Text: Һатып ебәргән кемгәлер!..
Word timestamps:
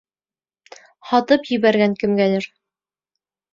Һатып 1.09 1.45
ебәргән 1.53 1.95
кемгәлер!.. 2.01 2.51